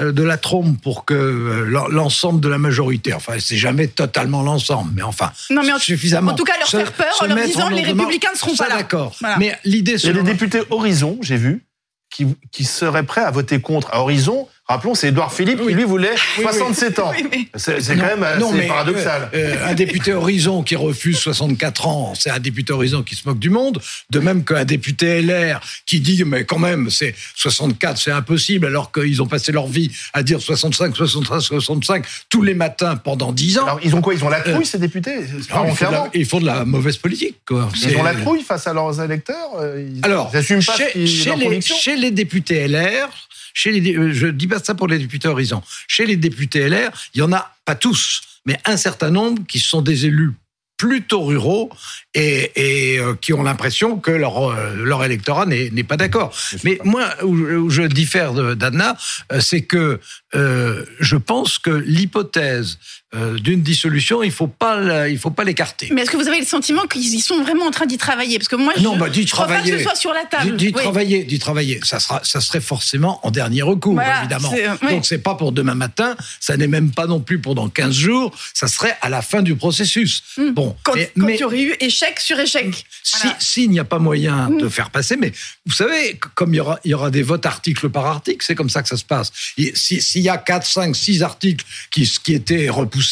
euh, 0.00 0.12
de 0.12 0.22
la 0.22 0.36
trompe 0.36 0.80
pour 0.82 1.04
que 1.04 1.14
euh, 1.14 1.64
l'en- 1.66 1.86
l'ensemble 1.88 2.40
de 2.40 2.48
la 2.48 2.58
majorité, 2.58 3.12
enfin, 3.14 3.34
c'est 3.38 3.56
jamais 3.56 3.86
totalement 3.86 4.42
l'ensemble, 4.42 4.90
mais 4.94 5.02
enfin, 5.02 5.30
Non, 5.50 5.62
mais 5.62 5.72
en- 5.72 5.78
suffisamment. 5.78 6.32
en 6.32 6.34
tout 6.34 6.44
cas, 6.44 6.58
leur 6.58 6.66
se- 6.68 6.76
faire 6.78 6.92
peur 6.92 7.14
en 7.20 7.26
leur 7.26 7.36
disant, 7.46 7.68
les 7.68 7.76
ordonnement. 7.82 8.02
Républicains 8.02 8.32
ne 8.32 8.38
seront 8.38 8.56
pas 8.56 8.68
là. 8.68 8.76
D'accord. 8.78 9.14
Voilà. 9.20 9.38
Mais 9.38 9.56
l'idée, 9.64 9.92
Il 9.94 10.06
y 10.06 10.10
a 10.10 10.12
des 10.14 10.22
députés 10.22 10.62
Horizon, 10.70 11.18
j'ai 11.22 11.36
vu, 11.36 11.64
qui, 12.10 12.26
qui 12.52 12.64
seraient 12.64 13.02
prêts 13.04 13.22
à 13.24 13.30
voter 13.30 13.60
contre. 13.60 13.88
À 13.92 14.00
Horizon, 14.00 14.48
rappelons, 14.66 14.94
c'est 14.94 15.08
Édouard 15.08 15.32
Philippe 15.32 15.60
qui, 15.60 15.74
lui, 15.74 15.84
voulait 15.84 16.14
67 16.40 16.98
ans. 16.98 17.12
Mais- 17.30 17.46
C'est 17.56 17.96
quand 17.96 18.06
même 18.06 18.22
assez 18.22 18.40
non, 18.40 18.52
mais, 18.52 18.66
paradoxal. 18.66 19.30
euh, 19.34 19.54
euh, 19.56 19.68
un 19.68 19.74
député 19.74 20.12
Horizon 20.12 20.62
qui 20.62 20.76
refuse 20.76 21.18
64 21.18 21.86
ans, 21.86 22.14
c'est 22.18 22.30
un 22.30 22.38
député 22.38 22.72
Horizon 22.72 23.02
qui 23.02 23.14
se 23.14 23.28
moque 23.28 23.38
du 23.38 23.50
monde. 23.50 23.80
De 24.10 24.18
même 24.20 24.44
qu'un 24.44 24.64
député 24.64 25.20
LR 25.22 25.60
qui 25.86 26.00
dit 26.00 26.24
mais 26.24 26.44
quand 26.44 26.58
même 26.58 26.90
c'est 26.90 27.14
64, 27.36 27.98
c'est 27.98 28.10
impossible, 28.10 28.66
alors 28.66 28.90
qu'ils 28.92 29.20
ont 29.22 29.26
passé 29.26 29.52
leur 29.52 29.66
vie 29.66 29.90
à 30.12 30.22
dire 30.22 30.40
65, 30.40 30.96
63, 30.96 31.40
65 31.40 32.04
tous 32.28 32.42
les 32.42 32.54
matins 32.54 32.96
pendant 32.96 33.32
10 33.32 33.58
ans. 33.58 33.64
Alors, 33.64 33.80
ils 33.84 33.94
ont 33.94 34.00
quoi? 34.00 34.14
Ils 34.14 34.24
ont 34.24 34.28
la 34.28 34.40
trouille, 34.40 34.66
ces 34.66 34.78
députés? 34.78 35.16
Non, 35.16 35.24
pas 35.24 35.34
ils, 35.34 35.44
font 35.44 35.50
de 35.50 35.52
la, 35.52 35.70
enfermant. 35.72 36.10
ils 36.14 36.26
font 36.26 36.40
de 36.40 36.46
la 36.46 36.64
mauvaise 36.64 36.96
politique. 36.96 37.36
Quoi. 37.46 37.68
Ils 37.82 37.96
ont 37.96 38.02
la 38.02 38.14
trouille 38.14 38.42
face 38.42 38.66
à 38.66 38.72
leurs 38.72 39.00
électeurs? 39.00 39.50
Euh, 39.60 39.88
Ils 39.94 40.04
Alors, 40.04 40.30
pas 40.30 40.42
chez, 40.42 40.90
les, 40.94 41.60
chez 41.60 41.96
les 41.96 42.10
députés 42.10 42.66
LR, 42.68 43.08
chez 43.52 43.70
les, 43.72 43.94
euh, 43.96 44.12
je 44.12 44.26
dis 44.26 44.46
ça 44.62 44.74
pour 44.74 44.88
les 44.88 44.98
députés 44.98 45.28
Horizon, 45.28 45.62
chez 45.88 46.06
les 46.06 46.16
députés 46.16 46.68
LR, 46.68 46.90
il 47.14 47.18
y 47.18 47.22
en 47.22 47.32
a 47.32 47.54
pas 47.64 47.74
tous, 47.74 48.22
mais 48.44 48.58
un 48.64 48.76
certain 48.76 49.10
nombre 49.10 49.42
qui 49.46 49.58
sont 49.58 49.82
des 49.82 50.06
élus 50.06 50.34
plutôt 50.76 51.22
ruraux 51.22 51.70
et, 52.14 52.50
et, 52.56 52.98
euh, 52.98 53.14
qui 53.14 53.32
ont 53.32 53.42
l'impression 53.42 53.98
que 53.98 54.10
leur, 54.10 54.50
euh, 54.50 54.74
leur 54.76 55.04
électorat 55.04 55.46
n'est 55.46 55.84
pas 55.84 55.96
d'accord. 55.96 56.34
Mais 56.64 56.78
moi, 56.84 57.08
où, 57.22 57.34
où 57.34 57.70
je 57.70 57.82
diffère 57.82 58.32
d'Anna, 58.56 58.96
euh, 59.32 59.40
c'est 59.40 59.62
que 59.62 60.00
je 60.34 61.16
pense 61.16 61.58
que 61.58 61.70
l'hypothèse 61.70 62.78
euh, 63.14 63.38
d'une 63.38 63.62
dissolution, 63.62 64.22
il 64.22 64.32
faut 64.32 64.46
pas 64.46 65.08
il 65.08 65.18
faut 65.18 65.30
pas 65.30 65.44
l'écarter. 65.44 65.88
Mais 65.92 66.02
est-ce 66.02 66.10
que 66.10 66.16
vous 66.16 66.28
avez 66.28 66.40
le 66.40 66.46
sentiment 66.46 66.82
qu'ils 66.86 67.20
sont 67.22 67.42
vraiment 67.42 67.66
en 67.66 67.70
train 67.70 67.86
d'y 67.86 67.96
travailler? 67.98 68.38
Parce 68.38 68.48
que 68.48 68.56
moi, 68.56 68.72
je 68.76 68.82
Non, 68.82 68.96
bah, 68.96 69.08
d'y 69.08 69.26
je 69.26 69.30
crois 69.32 69.46
pas 69.46 69.54
que 69.54 69.58
travailler. 69.60 69.78
ce 69.78 69.84
soit 69.84 69.94
sur 69.94 70.12
la 70.12 70.24
table. 70.24 70.56
D'y 70.56 70.66
Oui. 70.66 70.72
travailler, 70.72 71.24
d'y 71.24 71.38
travailler. 71.38 71.80
Ça, 71.84 72.00
sera, 72.00 72.20
ça 72.24 72.40
serait 72.40 72.60
forcément 72.60 73.20
en 73.26 73.30
dernier 73.30 73.62
recours, 73.62 73.94
Voilà, 73.94 74.20
évidemment. 74.20 74.52
oui. 74.52 74.88
Donc, 74.90 75.06
c'est 75.06 75.18
pas 75.18 75.34
pour 75.34 75.52
demain 75.52 75.74
matin, 75.74 76.16
ça 76.40 76.56
n'est 76.56 76.66
même 76.66 76.90
pas 76.90 77.06
non 77.06 77.20
plus 77.20 77.38
pour 77.38 77.54
dans 77.54 77.68
15 77.68 77.94
jours, 77.94 78.32
ça 78.52 78.66
serait 78.66 78.96
à 79.00 79.08
la 79.08 79.22
fin 79.22 79.42
du 79.42 79.54
processus. 79.54 80.22
Bon, 80.52 80.70
Hmm. 80.70 80.74
Quand, 80.82 80.94
mais, 80.94 81.12
quand 81.16 81.26
mais 81.26 81.34
il 81.34 81.40
y 81.40 81.44
aurait 81.44 81.62
eu 81.62 81.74
échec 81.80 82.18
sur 82.20 82.38
échec. 82.40 82.84
si- 83.02 83.18
Voilà. 83.22 83.36
s'il 83.38 83.70
n'y 83.70 83.78
a 83.78 83.84
pas 83.84 83.98
moyen 83.98 84.50
de 84.50 84.68
faire 84.68 84.90
passer, 84.90 85.16
mais 85.16 85.32
vous 85.66 85.72
savez, 85.74 86.18
comme 86.34 86.52
il 86.54 86.56
y 86.56 86.60
aura, 86.60 86.78
il 86.84 86.90
y 86.90 86.94
aura 86.94 87.10
des 87.10 87.22
votes 87.22 87.46
article 87.46 87.88
par 87.90 88.06
article, 88.06 88.44
c'est 88.46 88.54
comme 88.54 88.70
ça 88.70 88.82
que 88.82 88.88
ça 88.88 88.96
se 88.96 89.04
passe. 89.04 89.30
Si- 89.74 90.00
S'il 90.02 90.22
y 90.22 90.28
a 90.28 90.36
4, 90.38 90.66
5, 90.66 90.94
6 90.96 91.22
articles 91.22 91.64
qui, 91.90 92.10
qui 92.24 92.34
étaient 92.34 92.68
repoussés, 92.68 93.03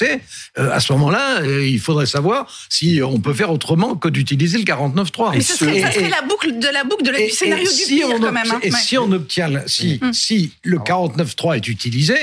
euh, 0.59 0.71
à 0.73 0.81
ce 0.81 0.93
moment-là, 0.95 1.41
euh, 1.43 1.67
il 1.67 1.79
faudrait 1.81 2.07
savoir 2.07 2.47
si 2.69 3.01
on 3.05 3.21
peut 3.21 3.35
faire 3.35 3.51
autrement 3.53 3.95
que 3.95 4.09
d'utiliser 4.09 4.59
le 4.59 4.65
49.3. 4.65 5.33
Mais 5.35 5.41
ce 5.41 5.57
serait, 5.57 5.77
Et- 5.77 5.81
ça 5.83 5.93
serait 5.93 6.07
et- 6.07 6.11
la 6.11 6.23
boucle 6.23 6.59
de 6.59 6.69
la 6.73 6.85
boucle 6.85 7.05
de 7.05 7.11
la- 7.11 7.21
et- 7.21 7.27
du 7.27 7.33
scénario 7.33 7.65
et 7.65 7.69
du 7.69 7.83
si 7.83 7.87
pire 7.97 8.09
on 8.09 8.19
quand 8.21 8.33
même. 8.33 8.43
obtient- 8.43 8.57
hein. 8.57 8.61
Et 8.63 8.73
Ouais. 8.73 8.79
si 8.81 8.99
on 8.99 9.13
obtient, 9.13 9.51
si, 9.67 10.01
si 10.13 10.53
le 10.65 10.79
49.3 10.79 11.57
est 11.57 11.69
utilisé, 11.69 12.15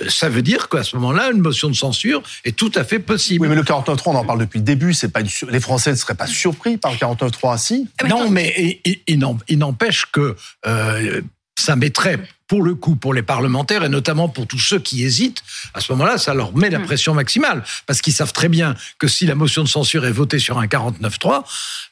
euh, 0.00 0.08
ça 0.08 0.28
veut 0.28 0.42
dire 0.42 0.68
qu'à 0.68 0.82
ce 0.82 0.96
moment-là, 0.96 1.30
une 1.32 1.40
motion 1.40 1.68
de 1.68 1.74
censure 1.74 2.22
est 2.44 2.56
tout 2.56 2.72
à 2.74 2.84
fait 2.84 2.98
possible. 2.98 3.42
Oui, 3.42 3.48
mais 3.48 3.54
le 3.54 3.62
49.3, 3.62 4.12
on 4.14 4.16
en 4.16 4.24
parle 4.24 4.40
depuis 4.40 4.58
le 4.58 4.64
début. 4.64 4.94
C'est 4.94 5.08
pas 5.12 5.20
une 5.20 5.28
Les 5.50 5.60
Français 5.60 5.90
ne 5.90 5.96
seraient 5.96 6.14
pas 6.14 6.26
surpris 6.26 6.76
par 6.78 6.92
le 6.92 6.96
49.3, 6.98 7.58
si. 7.58 7.88
Ah, 7.98 8.04
mais 8.04 8.08
non, 8.10 8.30
mais 8.30 8.80
il- 9.06 9.58
n'empêche 9.58 10.06
que 10.12 10.34
euh, 10.66 11.20
ça 11.58 11.76
mettrait, 11.76 12.18
pour 12.52 12.62
le 12.62 12.74
coup, 12.74 12.96
pour 12.96 13.14
les 13.14 13.22
parlementaires 13.22 13.82
et 13.82 13.88
notamment 13.88 14.28
pour 14.28 14.46
tous 14.46 14.58
ceux 14.58 14.78
qui 14.78 15.02
hésitent, 15.04 15.42
à 15.72 15.80
ce 15.80 15.90
moment-là, 15.92 16.18
ça 16.18 16.34
leur 16.34 16.54
met 16.54 16.68
la 16.68 16.80
Hmm. 16.80 16.84
pression 16.84 17.14
maximale. 17.14 17.64
Parce 17.86 18.02
qu'ils 18.02 18.12
savent 18.12 18.34
très 18.34 18.50
bien 18.50 18.74
que 18.98 19.08
si 19.08 19.24
la 19.24 19.34
motion 19.34 19.62
de 19.62 19.68
censure 19.68 20.04
est 20.04 20.12
votée 20.12 20.38
sur 20.38 20.58
un 20.58 20.66
49.3, 20.66 21.44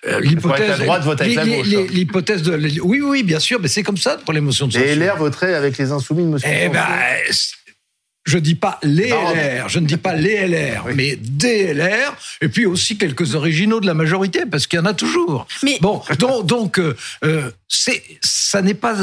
euh, 0.06 0.20
l'hypothèse. 0.20 0.68
la 0.68 0.76
droite 0.84 1.02
vote 1.04 1.18
avec 1.22 1.34
la 1.34 1.46
gauche, 1.46 1.66
hein. 1.74 1.86
L'hypothèse 1.90 2.42
de. 2.42 2.78
Oui, 2.82 3.00
oui, 3.00 3.22
bien 3.22 3.40
sûr, 3.40 3.58
mais 3.58 3.68
c'est 3.68 3.82
comme 3.82 3.96
ça 3.96 4.18
pour 4.18 4.34
les 4.34 4.42
motions 4.42 4.66
de 4.66 4.72
censure. 4.74 4.86
Et 4.86 4.94
LR 4.96 5.16
voterait 5.16 5.54
avec 5.54 5.78
les 5.78 5.92
insoumis 5.92 6.30
de 6.30 6.36
Eh 6.46 6.68
ben, 6.68 6.86
c'est- 7.30 7.54
je 8.26 8.36
dis 8.36 8.54
pas 8.54 8.78
les. 8.82 9.08
LR, 9.08 9.70
je 9.70 9.78
ne 9.78 9.86
dis 9.86 9.96
pas 9.96 10.14
les 10.14 10.34
LR, 10.46 10.84
mais 10.94 11.16
des 11.16 11.72
LR, 11.72 12.14
et 12.42 12.48
puis 12.48 12.66
aussi 12.66 12.98
quelques 12.98 13.34
originaux 13.34 13.80
de 13.80 13.86
la 13.86 13.94
majorité, 13.94 14.42
parce 14.44 14.66
qu'il 14.66 14.78
y 14.78 14.82
en 14.82 14.84
a 14.84 14.92
toujours. 14.92 15.46
Mais- 15.62 15.78
Bon, 15.80 16.02
donc, 16.18 16.44
donc 16.46 16.78
euh, 16.78 16.94
euh, 17.24 17.50
ça 17.70 18.62
n'est 18.62 18.74
pas, 18.74 18.96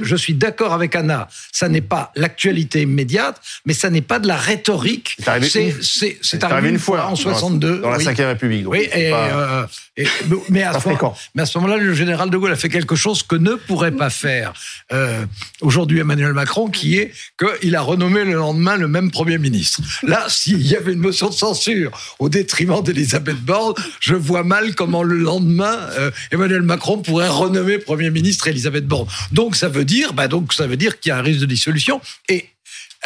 je 0.00 0.16
suis 0.16 0.34
d'accord 0.34 0.72
avec 0.72 0.94
Anna, 0.94 1.28
ça 1.52 1.68
n'est 1.68 1.80
pas 1.80 2.12
l'actualité 2.14 2.82
immédiate, 2.82 3.40
mais 3.64 3.74
ça 3.74 3.90
n'est 3.90 4.00
pas 4.00 4.20
de 4.20 4.28
la 4.28 4.36
rhétorique. 4.36 5.16
C'est 5.18 5.28
arrivé 5.28 5.74
c'est 6.22 6.44
arrivé 6.44 6.68
une 6.70 6.78
fois 6.78 7.06
en 7.06 7.10
dans- 7.10 7.16
62. 7.16 7.80
Dans 7.80 7.90
la 7.90 7.98
oui. 7.98 8.04
5ème 8.04 8.26
République. 8.28 8.62
donc 8.64 8.72
Oui, 8.74 8.88
c'est 8.92 9.08
et, 9.08 9.10
pas- 9.10 9.28
euh, 9.28 9.66
et- 9.96 10.06
mais, 10.50 10.62
à 10.62 10.68
ce 10.68 10.74
moment, 10.74 10.80
fréquent. 10.80 11.16
mais 11.34 11.42
à 11.42 11.46
ce 11.46 11.58
moment-là, 11.58 11.78
le 11.78 11.94
général 11.94 12.30
de 12.30 12.36
Gaulle 12.36 12.52
a 12.52 12.56
fait 12.56 12.68
quelque 12.68 12.94
chose 12.94 13.22
que 13.24 13.34
ne 13.34 13.54
pourrait 13.54 13.90
pas 13.92 14.10
faire 14.10 14.52
euh, 14.92 15.24
aujourd'hui 15.60 15.98
Emmanuel 15.98 16.32
Macron, 16.32 16.68
qui 16.68 16.98
est 16.98 17.12
qu'il 17.60 17.74
a 17.74 17.80
renommé 17.80 18.24
le 18.24 18.34
lendemain 18.34 18.76
le 18.76 18.86
même 18.88 19.10
Premier 19.10 19.38
ministre. 19.38 19.80
Là, 20.04 20.26
s'il 20.28 20.64
y 20.64 20.76
avait 20.76 20.92
une 20.92 21.00
motion 21.00 21.28
de 21.28 21.34
censure 21.34 21.90
au 22.20 22.28
détriment 22.28 22.82
d'Elisabeth 22.82 23.40
Borne, 23.40 23.74
je 24.00 24.14
vois 24.14 24.44
mal 24.44 24.74
comment 24.76 25.02
le 25.02 25.16
lendemain 25.16 25.76
euh, 25.98 26.10
Emmanuel 26.30 26.62
Macron 26.62 26.98
pourrait 26.98 27.28
renommer 27.28 27.78
Premier 27.78 27.95
ministre 27.96 28.48
Elisabeth 28.48 28.86
Borne. 28.86 29.06
Donc 29.32 29.56
ça 29.56 29.68
veut 29.68 29.84
dire, 29.84 30.12
bah 30.12 30.28
donc 30.28 30.52
ça 30.52 30.66
veut 30.66 30.76
dire 30.76 31.00
qu'il 31.00 31.10
y 31.10 31.12
a 31.12 31.18
un 31.18 31.22
risque 31.22 31.40
de 31.40 31.46
dissolution. 31.46 32.00
Et 32.28 32.46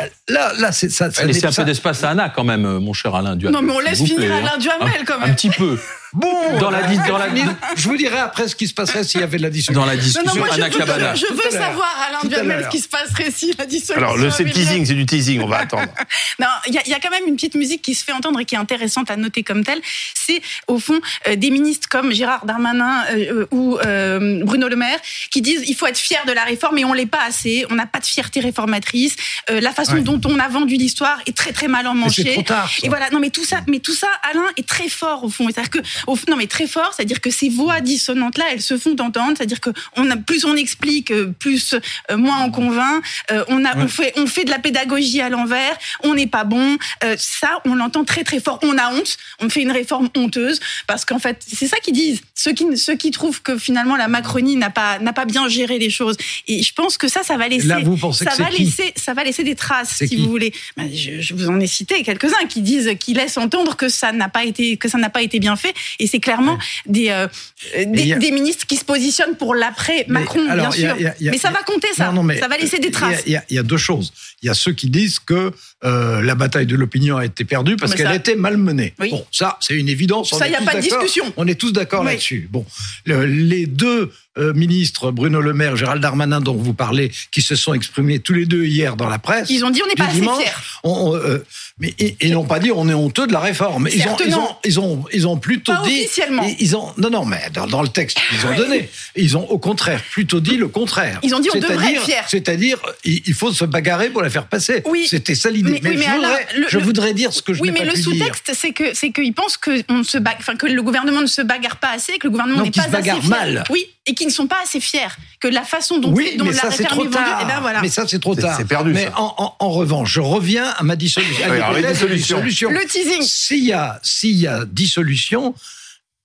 euh, 0.00 0.04
là, 0.28 0.52
là, 0.58 0.72
c'est 0.72 0.88
ça. 0.90 1.10
ça 1.10 1.24
Laissez 1.24 1.46
un 1.46 1.52
ça- 1.52 1.62
peu 1.62 1.66
d'espace 1.66 2.02
à 2.04 2.10
Anna 2.10 2.28
quand 2.28 2.44
même, 2.44 2.64
euh, 2.64 2.80
mon 2.80 2.92
cher 2.92 3.14
Alain 3.14 3.36
Duhamel. 3.36 3.60
Non, 3.60 3.66
mais 3.66 3.72
on 3.72 3.80
laisse 3.80 3.98
finir 3.98 4.16
plaît, 4.16 4.30
Alain 4.30 4.52
hein. 4.54 4.58
Duhamel, 4.58 5.04
quand 5.06 5.18
même. 5.20 5.30
Un 5.30 5.34
petit 5.34 5.50
peu. 5.50 5.78
Bon, 6.12 6.58
Dans 6.58 6.70
la, 6.70 6.82
dans 6.82 7.18
la, 7.18 7.28
je 7.76 7.88
vous 7.88 7.96
dirai 7.96 8.18
après 8.18 8.48
ce 8.48 8.56
qui 8.56 8.66
se 8.66 8.74
passerait 8.74 9.04
s'il 9.04 9.20
y 9.20 9.22
avait 9.22 9.38
de 9.38 9.42
la 9.42 9.50
dissolution. 9.50 9.80
dans 9.80 9.86
la 9.86 9.94
Non, 9.96 10.02
discussion, 10.02 10.34
non, 10.34 10.38
moi, 10.40 10.48
je 10.50 10.54
Anna 10.54 10.68
veux, 10.68 10.78
Cabana. 10.78 11.14
je 11.14 11.26
veux 11.26 11.32
à 11.46 11.50
l'heure. 11.50 11.52
savoir, 11.52 11.96
Alain 12.08 12.28
Duhamel, 12.28 12.64
ce 12.64 12.68
qui 12.68 12.80
se 12.80 12.88
passerait 12.88 13.30
si 13.30 13.54
la 13.56 13.66
dissolution. 13.66 13.94
Alors, 13.96 14.16
le 14.16 14.30
c'est 14.30 14.44
teasing, 14.44 14.84
c'est 14.86 14.94
du 14.94 15.06
teasing, 15.06 15.40
on 15.40 15.46
va 15.46 15.58
attendre. 15.58 15.86
Non, 16.40 16.46
il 16.66 16.74
y, 16.74 16.78
a- 16.78 16.82
il 16.86 16.90
y 16.90 16.94
a 16.94 16.98
quand 17.00 17.10
même 17.10 17.26
une 17.26 17.34
petite 17.36 17.54
musique 17.54 17.82
qui 17.82 17.94
se 17.94 18.02
fait 18.04 18.12
entendre 18.12 18.40
et 18.40 18.44
qui 18.44 18.54
est 18.54 18.58
intéressante 18.58 19.10
à 19.10 19.16
noter 19.16 19.42
comme 19.42 19.62
telle. 19.62 19.80
C'est 20.14 20.40
au 20.68 20.78
fond 20.78 20.98
euh, 21.28 21.36
des 21.36 21.50
ministres 21.50 21.86
comme 21.88 22.12
Gérard 22.12 22.46
Darmanin 22.46 23.04
euh, 23.12 23.32
euh, 23.42 23.46
ou 23.50 23.78
euh, 23.78 24.42
Bruno 24.44 24.68
Le 24.68 24.76
Maire 24.76 24.98
qui 25.30 25.42
disent 25.42 25.62
il 25.66 25.74
faut 25.74 25.86
être 25.86 25.98
fier 25.98 26.24
de 26.26 26.32
la 26.32 26.44
réforme 26.44 26.78
et 26.78 26.84
on 26.84 26.92
l'est 26.94 27.06
pas 27.06 27.22
assez. 27.26 27.66
On 27.70 27.74
n'a 27.74 27.86
pas 27.86 27.98
de 28.00 28.06
fierté 28.06 28.40
réformatrice. 28.40 29.16
Euh, 29.50 29.60
la 29.60 29.72
façon 29.72 29.94
Ouais. 29.94 30.00
dont 30.02 30.20
on 30.24 30.38
a 30.38 30.48
vendu 30.48 30.76
l'histoire 30.76 31.18
est 31.26 31.36
très 31.36 31.52
très 31.52 31.68
mal 31.68 31.86
emmanchée. 31.86 32.22
c'est 32.22 32.32
trop 32.34 32.42
tard. 32.42 32.68
ça. 32.70 32.86
Et 32.86 32.88
voilà, 32.88 33.10
non 33.10 33.18
mais 33.20 33.30
tout 33.30 33.44
ça, 33.44 33.60
mais 33.68 33.80
tout 33.80 33.94
ça, 33.94 34.08
Alain 34.30 34.46
est 34.56 34.66
très 34.66 34.88
fort 34.88 35.24
au 35.24 35.28
fond. 35.28 35.46
C'est-à-dire 35.52 35.70
que 35.70 35.78
au- 36.06 36.18
non 36.28 36.36
mais 36.36 36.46
très 36.46 36.66
fort, 36.66 36.92
c'est-à-dire 36.96 37.20
que 37.20 37.30
ces 37.30 37.48
voix 37.48 37.80
dissonantes 37.80 38.38
là, 38.38 38.44
elles 38.52 38.62
se 38.62 38.76
font 38.78 38.96
entendre, 39.00 39.34
c'est-à-dire 39.36 39.60
que 39.60 39.70
on 39.96 40.10
a 40.10 40.16
plus 40.16 40.44
on 40.44 40.56
explique, 40.56 41.10
euh, 41.10 41.32
plus 41.38 41.74
euh, 42.10 42.16
moins 42.16 42.44
on 42.44 42.50
convainc, 42.50 43.02
euh, 43.30 43.44
on 43.48 43.64
a 43.64 43.76
on 43.76 43.88
fait 43.88 44.12
on 44.16 44.26
fait 44.26 44.44
de 44.44 44.50
la 44.50 44.58
pédagogie 44.58 45.20
à 45.20 45.28
l'envers, 45.28 45.76
on 46.02 46.14
n'est 46.14 46.26
pas 46.26 46.44
bon, 46.44 46.76
euh, 47.04 47.14
ça 47.18 47.60
on 47.64 47.74
l'entend 47.74 48.04
très 48.04 48.24
très 48.24 48.40
fort, 48.40 48.58
on 48.62 48.76
a 48.78 48.92
honte, 48.92 49.16
on 49.40 49.48
fait 49.48 49.62
une 49.62 49.70
réforme 49.72 50.08
honteuse 50.16 50.60
parce 50.86 51.04
qu'en 51.04 51.18
fait 51.18 51.42
c'est 51.46 51.66
ça 51.66 51.78
qu'ils 51.78 51.94
disent, 51.94 52.20
ceux 52.34 52.52
qui 52.52 52.66
ceux 52.76 52.96
qui 52.96 53.10
trouvent 53.10 53.42
que 53.42 53.58
finalement 53.58 53.96
la 53.96 54.08
Macronie 54.08 54.56
n'a 54.56 54.70
pas 54.70 54.98
n'a 54.98 55.12
pas 55.12 55.24
bien 55.24 55.48
géré 55.48 55.78
les 55.78 55.90
choses. 55.90 56.16
Et 56.48 56.62
je 56.62 56.72
pense 56.72 56.98
que 56.98 57.08
ça 57.08 57.22
ça 57.22 57.36
va 57.36 57.48
laisser 57.48 57.66
Là, 57.66 57.78
vous 57.80 57.96
pensez 57.96 58.24
ça 58.24 58.30
que 58.32 58.42
va 58.42 58.50
laisser 58.50 58.92
ça 58.96 59.14
va 59.14 59.24
laisser 59.24 59.44
des 59.44 59.54
traces 59.54 59.96
si 60.06 60.16
vous 60.16 60.28
voulez. 60.28 60.52
Ben, 60.76 60.88
je, 60.92 61.20
je 61.20 61.34
vous 61.34 61.48
en 61.48 61.60
ai 61.60 61.66
cité 61.66 62.02
quelques-uns 62.02 62.46
qui 62.48 62.60
disent 62.62 62.90
qui 62.98 63.14
laissent 63.14 63.36
entendre 63.38 63.76
que 63.76 63.88
ça 63.88 64.12
n'a 64.12 64.28
pas 64.28 64.44
été 64.44 64.76
que 64.76 64.88
ça 64.88 64.98
n'a 64.98 65.10
pas 65.10 65.22
été 65.22 65.38
bien 65.38 65.56
fait 65.56 65.74
et 65.98 66.06
c'est 66.06 66.20
clairement 66.20 66.58
des 66.86 67.08
euh, 67.10 67.26
des, 67.74 68.02
il 68.02 68.06
y 68.08 68.12
a- 68.12 68.18
des 68.18 68.30
ministres 68.30 68.66
qui 68.66 68.76
se 68.76 68.84
positionnent 68.84 69.36
pour 69.36 69.54
l'après 69.54 70.04
Mais 70.08 70.20
Macron 70.20 70.40
alors, 70.48 70.68
bien 70.68 70.76
il 70.76 70.80
sûr. 70.86 70.94
il 70.98 71.02
y 71.02 71.06
a- 71.06 71.14
il 71.20 71.26
y 71.26 71.28
a- 71.28 71.32
mais 71.32 71.38
ça 71.38 71.50
va 71.50 71.62
compter 71.62 71.88
ça. 71.94 72.06
Non, 72.06 72.12
non, 72.14 72.22
mais 72.22 72.38
ça 72.38 72.48
va 72.48 72.56
laisser 72.56 72.78
des 72.78 72.88
il 72.88 72.92
traces. 72.92 73.22
Il 73.26 73.32
y, 73.32 73.36
a- 73.36 73.44
il 73.50 73.62
deux 73.62 73.76
choses. 73.76 74.12
Il 74.42 74.46
y 74.46 74.48
a 74.48 74.54
ceux 74.54 74.72
qui 74.72 74.88
disent 74.88 75.18
que 75.18 75.52
euh, 75.84 76.22
la 76.22 76.34
bataille 76.34 76.66
de 76.66 76.76
l'opinion 76.76 77.16
a 77.16 77.24
été 77.24 77.44
perdue 77.44 77.76
parce 77.76 77.94
qu'elle 77.94 78.06
a 78.06 78.14
été 78.14 78.36
malmenée. 78.36 78.94
Oui. 78.98 79.10
Bon, 79.10 79.24
ça, 79.32 79.58
c'est 79.60 79.74
une 79.74 79.88
évidence. 79.88 80.30
Ça, 80.30 80.46
est 80.46 80.52
y 80.52 80.54
a 80.54 80.62
pas 80.62 80.74
de 80.74 80.80
discussion. 80.80 81.24
On 81.36 81.46
est 81.46 81.54
tous 81.54 81.72
d'accord 81.72 82.00
Oui. 82.02 82.08
là-dessus. 82.12 82.48
Bon, 82.50 82.64
Le- 83.04 83.24
les 83.26 83.66
deux 83.66 84.12
euh, 84.40 84.52
ministres, 84.54 85.10
Bruno 85.10 85.40
Le 85.40 85.52
Maire, 85.52 85.76
Gérald 85.76 86.02
Darmanin, 86.02 86.40
dont 86.40 86.54
vous 86.54 86.74
parlez, 86.74 87.12
qui 87.30 87.42
se 87.42 87.54
sont 87.56 87.74
exprimés 87.74 88.18
tous 88.18 88.32
les 88.34 88.46
deux 88.46 88.64
hier 88.64 88.96
dans 88.96 89.08
la 89.08 89.18
presse. 89.18 89.48
Ils 89.50 89.64
ont 89.64 89.70
dit 89.70 89.80
on 89.84 89.86
n'est 89.88 89.94
pas 89.94 90.04
assez 90.06 90.20
dimanche, 90.20 90.42
fiers. 90.42 90.52
on- 90.84 91.14
euh, 91.16 91.44
mais 91.78 91.94
ils 92.20 92.32
n'ont 92.32 92.44
pas 92.44 92.58
dit 92.58 92.70
on 92.74 92.88
est 92.88 92.94
honteux 92.94 93.26
de 93.26 93.32
la 93.32 93.40
réforme. 93.40 93.88
Ils 93.92 94.02
ont, 94.08 94.16
ils 94.26 94.34
ont, 94.34 94.48
ils 94.64 94.80
ont, 94.80 95.04
ils 95.12 95.26
ont 95.28 95.36
plutôt 95.36 95.72
Pas 95.72 95.82
dit. 95.86 96.00
officiellement. 96.00 96.46
Ils, 96.58 96.76
ont, 96.76 96.92
non, 96.98 97.10
non, 97.10 97.24
mais 97.24 97.40
dans, 97.54 97.66
dans 97.66 97.82
le 97.82 97.88
texte 97.88 98.18
qu'ils 98.28 98.46
ont 98.46 98.54
donné, 98.56 98.88
ils 99.16 99.36
ont 99.36 99.48
au 99.48 99.58
contraire 99.58 100.02
plutôt 100.10 100.40
dit 100.40 100.56
le 100.56 100.68
contraire. 100.68 101.18
Ils 101.22 101.34
ont 101.34 101.40
dit 101.40 101.48
on 101.54 101.58
devrait 101.58 101.76
C'est-à-dire- 101.76 102.00
être 102.00 102.04
fiers. 102.06 102.14
C'est-à-dire, 102.28 102.78
il, 103.04 103.34
faut 103.34 103.52
se 103.52 103.64
bagarrer 103.64 104.10
pour 104.10 104.22
la 104.22 104.30
faire 104.30 104.46
passer. 104.46 104.82
Oui. 104.86 105.06
C'était 105.08 105.34
ça 105.34 105.50
l'idée. 105.50 105.80
Mais- 105.82 105.90
oui, 105.90 105.96
mais 105.96 106.02
je, 106.02 106.08
Alain, 106.08 106.16
voudrais, 106.28 106.46
le- 106.56 106.66
je 106.68 106.78
le- 106.78 106.84
voudrais 106.84 107.14
dire 107.14 107.32
ce 107.32 107.42
que 107.42 107.54
je 107.54 107.60
Oui, 107.62 107.70
mais 107.72 107.80
pas 107.80 107.86
le 107.86 107.96
sous-texte, 107.96 108.52
c'est 108.54 108.72
que 108.72 108.94
c'est 108.94 109.10
qu'ils 109.12 109.32
pensent 109.34 109.56
que 109.56 109.82
on 109.88 110.02
se 110.04 110.18
bague- 110.18 110.36
enfin 110.38 110.56
que 110.56 110.66
le 110.66 110.82
gouvernement 110.82 111.20
ne 111.22 111.26
se 111.26 111.42
bagarre 111.42 111.76
pas 111.76 111.90
assez, 111.94 112.18
que 112.18 112.26
le 112.26 112.30
gouvernement 112.30 112.62
n'est 112.62 112.70
pas 112.70 112.82
se 112.82 112.96
assez 112.96 113.02
fier. 113.20 113.24
mal. 113.28 113.64
Oui, 113.70 113.86
et 114.10 114.14
qu'ils 114.14 114.26
ne 114.26 114.32
sont 114.32 114.46
pas 114.48 114.56
assez 114.62 114.80
fiers, 114.80 115.06
que 115.40 115.46
la 115.48 115.62
façon 115.62 115.98
dont, 115.98 116.12
Oui, 116.12 116.34
dont 116.36 116.44
mais 116.44 116.50
la 116.52 116.56
ça 116.56 116.70
c'est 116.70 116.82
réforme 116.82 116.88
trop 116.98 117.02
est 117.04 117.08
vendue, 117.10 117.24
tard. 117.30 117.38
eh 117.42 117.46
ben 117.46 117.60
voilà. 117.60 117.80
Mais 117.80 117.88
ça 117.88 118.06
c'est 118.08 118.18
trop 118.18 118.34
tard. 118.34 118.56
c'est 118.56 118.66
perdu, 118.66 118.92
Mais 118.92 119.04
ça. 119.06 119.20
en, 119.20 119.34
en- 119.38 119.56
en 119.58 119.70
revanche, 119.70 120.12
je 120.12 120.20
reviens 120.20 120.64
à 120.76 120.82
ma 120.82 120.96
dissolution. 120.96 121.44
à 121.44 121.48
Oui, 121.50 121.56
alors, 121.56 121.72
les 121.72 121.76
l'hypothèse 121.82 122.00
de 122.02 122.14
dissolutions. 122.14 122.40
dissolution. 122.44 122.70
Le 122.70 122.84
teasing. 122.86 123.22
S'il 123.22 123.64
y 123.64 123.72
a, 123.72 124.00
s'il 124.02 124.36
y 124.36 124.46
a 124.48 124.64
dissolution, 124.66 125.54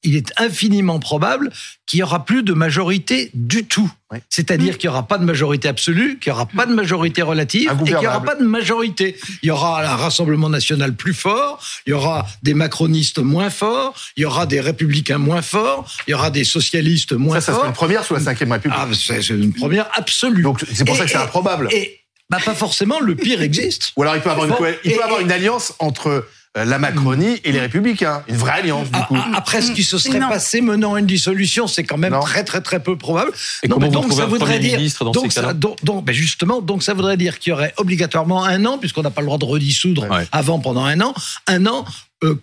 il 0.05 0.15
est 0.15 0.31
infiniment 0.37 0.99
probable 0.99 1.51
qu'il 1.85 1.99
y 1.99 2.03
aura 2.03 2.25
plus 2.25 2.41
de 2.43 2.53
majorité 2.53 3.29
du 3.33 3.65
tout. 3.65 3.91
Oui. 4.11 4.19
C'est-à-dire 4.29 4.77
qu'il 4.77 4.89
n'y 4.89 4.93
aura 4.93 5.07
pas 5.07 5.17
de 5.17 5.25
majorité 5.25 5.67
absolue, 5.67 6.17
qu'il 6.19 6.31
n'y 6.31 6.35
aura 6.35 6.45
pas 6.45 6.65
de 6.65 6.73
majorité 6.73 7.21
relative 7.21 7.71
et 7.81 7.83
qu'il 7.85 7.97
n'y 7.97 8.07
aura 8.07 8.23
pas 8.23 8.35
de 8.35 8.43
majorité. 8.45 9.17
Il 9.43 9.47
y 9.47 9.51
aura 9.51 9.83
un 9.83 9.95
Rassemblement 9.95 10.49
national 10.49 10.93
plus 10.95 11.13
fort, 11.13 11.61
il 11.85 11.89
y 11.91 11.93
aura 11.93 12.25
des 12.43 12.53
macronistes 12.53 13.19
moins 13.19 13.49
forts, 13.49 13.93
il 14.17 14.21
y 14.21 14.25
aura 14.25 14.45
des 14.45 14.61
républicains 14.61 15.17
moins 15.17 15.41
forts, 15.41 15.91
il 16.07 16.11
y 16.11 16.13
aura 16.13 16.29
des 16.29 16.43
socialistes 16.43 17.13
moins 17.13 17.35
Ça, 17.35 17.41
ça 17.41 17.51
forts. 17.51 17.61
serait 17.61 17.69
une 17.69 17.75
première 17.75 18.03
sous 18.03 18.13
la 18.13 18.19
Ve 18.19 18.27
République. 18.27 18.63
Ah, 18.71 18.87
c'est 18.93 19.21
c'est 19.21 19.33
une 19.33 19.53
première 19.53 19.87
absolue. 19.93 20.43
Donc 20.43 20.63
c'est 20.73 20.85
pour 20.85 20.95
ça 20.95 21.05
que 21.05 21.11
c'est 21.11 21.17
improbable. 21.17 21.67
Et 21.71 21.99
bah 22.29 22.39
pas 22.43 22.55
forcément, 22.55 22.99
le 22.99 23.15
pire 23.15 23.41
existe. 23.43 23.91
Ou 23.97 24.01
alors 24.03 24.15
il 24.15 24.21
peut 24.21 24.31
avoir 24.31 24.45
une, 24.45 24.51
Bon, 24.51 24.57
coal- 24.57 24.77
il 24.83 24.91
peut 24.93 24.97
et- 24.99 25.03
avoir 25.03 25.19
et- 25.19 25.23
une 25.23 25.31
alliance 25.31 25.73
entre 25.79 26.27
la 26.63 26.79
Macronie 26.79 27.41
et 27.43 27.51
les 27.51 27.59
Républicains, 27.59 28.23
une 28.29 28.37
vraie 28.37 28.59
alliance 28.59 28.85
du 28.89 28.91
Ah, 28.99 29.05
coup. 29.07 29.17
ah, 29.17 29.31
Après, 29.35 29.61
ce 29.61 29.71
qui 29.71 29.83
se 29.83 29.97
serait 29.97 30.19
Non. 30.19 30.29
passé 30.29 30.61
menant 30.61 30.93
à 30.93 30.99
une 31.01 31.05
dissolution, 31.05 31.67
c'est 31.67 31.83
quand 31.83 31.97
même 31.97 32.13
Non. 32.13 32.21
très 32.21 32.43
très 32.45 32.61
très 32.61 32.79
peu 32.81 32.97
probable. 32.97 33.31
Et 33.63 33.67
Non, 33.67 33.75
comment 33.75 33.87
mais 33.87 33.93
vous 33.95 34.01
donc 34.03 34.13
ça 34.13 34.23
un 34.23 34.27
voudrait 34.27 34.59
dire, 34.59 34.77
ministre 34.77 35.03
dans 35.03 35.11
donc, 35.11 35.31
ces 35.33 35.41
ça, 35.41 35.53
donc, 35.53 35.83
donc, 35.83 36.05
ben 36.05 36.13
justement, 36.13 36.61
donc 36.61 36.81
ça 36.83 36.93
voudrait 36.93 37.17
dire 37.17 37.39
qu'il 37.39 37.49
y 37.51 37.53
aurait 37.53 37.73
obligatoirement 37.77 38.43
un 38.45 38.63
an, 38.65 38.77
puisqu'on 38.77 39.01
n'a 39.01 39.11
pas 39.11 39.21
le 39.21 39.27
droit 39.27 39.37
de 39.37 39.45
redissoudre 39.45 40.09
Ouais. 40.09 40.25
avant 40.31 40.59
pendant 40.59 40.85
un 40.85 41.01
an, 41.01 41.13
un 41.47 41.65
an 41.65 41.83
euh, 42.23 42.35